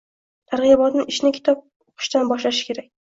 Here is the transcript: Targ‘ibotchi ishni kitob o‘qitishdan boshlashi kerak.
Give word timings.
Targ‘ibotchi 0.53 1.05
ishni 1.15 1.31
kitob 1.35 1.61
o‘qitishdan 1.65 2.33
boshlashi 2.33 2.67
kerak. 2.71 2.91